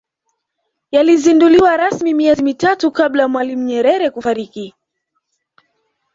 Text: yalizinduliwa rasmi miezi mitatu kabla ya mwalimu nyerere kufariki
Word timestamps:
yalizinduliwa 0.91 1.77
rasmi 1.77 2.13
miezi 2.13 2.43
mitatu 2.43 2.91
kabla 2.91 3.21
ya 3.23 3.27
mwalimu 3.27 3.63
nyerere 3.63 4.09
kufariki 4.09 4.75